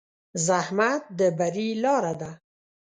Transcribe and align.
زحمت 0.45 1.03
د 1.17 1.19
بری 1.37 1.69
لاره 1.83 2.13
ده. 2.21 2.31